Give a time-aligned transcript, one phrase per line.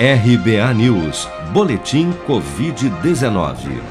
[0.00, 3.82] RBA News, Boletim Covid-19.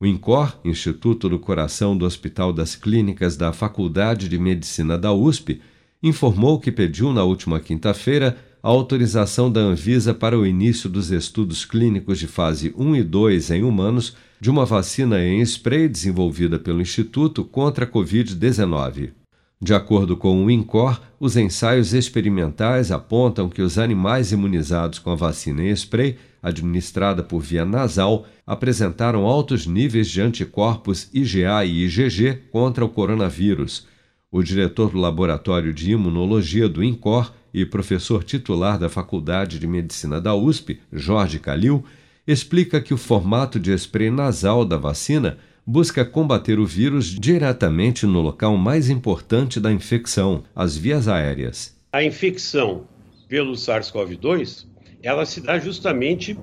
[0.00, 5.60] O INCOR, Instituto do Coração do Hospital das Clínicas da Faculdade de Medicina da USP,
[6.02, 8.36] informou que pediu na última quinta-feira
[8.68, 13.50] a autorização da Anvisa para o início dos estudos clínicos de fase 1 e 2
[13.52, 19.12] em humanos de uma vacina em spray desenvolvida pelo Instituto contra a Covid-19.
[19.58, 25.16] De acordo com o INCOR, os ensaios experimentais apontam que os animais imunizados com a
[25.16, 32.42] vacina em spray, administrada por via nasal, apresentaram altos níveis de anticorpos IgA e IgG
[32.52, 33.86] contra o coronavírus.
[34.30, 40.20] O diretor do Laboratório de Imunologia do INCOR e professor titular da Faculdade de Medicina
[40.20, 41.84] da USP, Jorge Calil,
[42.26, 48.20] explica que o formato de spray nasal da vacina busca combater o vírus diretamente no
[48.20, 51.78] local mais importante da infecção, as vias aéreas.
[51.92, 52.84] A infecção
[53.28, 54.66] pelo SARS-CoV-2,
[55.02, 56.38] ela se dá justamente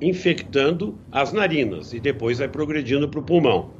[0.00, 3.70] infectando as narinas e depois vai progredindo para o pulmão.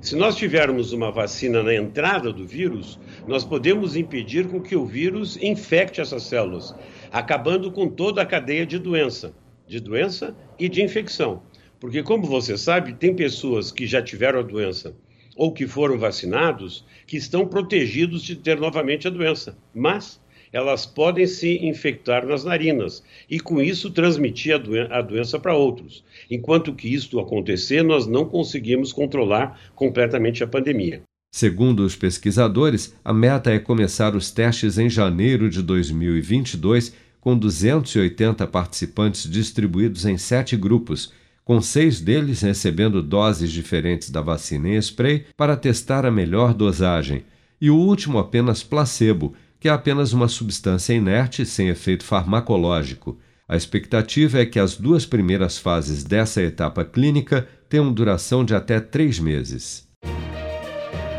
[0.00, 4.86] Se nós tivermos uma vacina na entrada do vírus, nós podemos impedir com que o
[4.86, 6.72] vírus infecte essas células,
[7.10, 9.34] acabando com toda a cadeia de doença,
[9.66, 11.42] de doença e de infecção.
[11.80, 14.94] Porque, como você sabe, tem pessoas que já tiveram a doença
[15.36, 20.20] ou que foram vacinados que estão protegidos de ter novamente a doença, mas
[20.52, 25.54] elas podem se infectar nas narinas e, com isso, transmitir a, doen a doença para
[25.54, 26.04] outros.
[26.30, 31.02] Enquanto que isto acontecer, nós não conseguimos controlar completamente a pandemia.
[31.30, 38.46] Segundo os pesquisadores, a meta é começar os testes em janeiro de 2022, com 280
[38.46, 41.12] participantes distribuídos em sete grupos,
[41.44, 47.24] com seis deles recebendo doses diferentes da vacina em spray para testar a melhor dosagem,
[47.60, 53.18] e o último apenas placebo que é apenas uma substância inerte sem efeito farmacológico.
[53.48, 58.78] A expectativa é que as duas primeiras fases dessa etapa clínica tenham duração de até
[58.78, 59.88] três meses.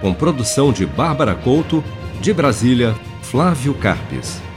[0.01, 1.83] Com produção de Bárbara Couto,
[2.21, 4.48] de Brasília, Flávio Carpes.